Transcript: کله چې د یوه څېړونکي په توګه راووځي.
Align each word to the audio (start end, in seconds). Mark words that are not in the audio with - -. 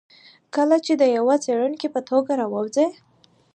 کله 0.55 0.77
چې 0.85 0.93
د 1.01 1.03
یوه 1.17 1.35
څېړونکي 1.43 1.87
په 1.93 2.01
توګه 2.09 2.31
راووځي. 2.41 2.87